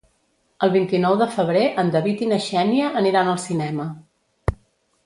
[0.67, 3.89] El vint-i-nou de febrer en David i na Xènia aniran al cinema.